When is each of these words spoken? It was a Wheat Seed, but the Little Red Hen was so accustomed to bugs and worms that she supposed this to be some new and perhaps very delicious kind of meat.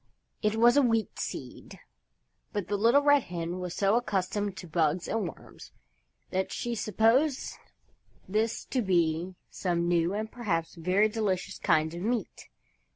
It 0.41 0.55
was 0.55 0.77
a 0.77 0.81
Wheat 0.81 1.19
Seed, 1.19 1.79
but 2.53 2.67
the 2.69 2.75
Little 2.75 3.03
Red 3.03 3.21
Hen 3.25 3.59
was 3.59 3.75
so 3.75 3.95
accustomed 3.95 4.57
to 4.57 4.67
bugs 4.67 5.07
and 5.07 5.27
worms 5.29 5.71
that 6.31 6.51
she 6.51 6.73
supposed 6.73 7.53
this 8.27 8.65
to 8.71 8.81
be 8.81 9.35
some 9.51 9.87
new 9.87 10.15
and 10.15 10.31
perhaps 10.31 10.73
very 10.73 11.07
delicious 11.07 11.59
kind 11.59 11.93
of 11.93 12.01
meat. 12.01 12.49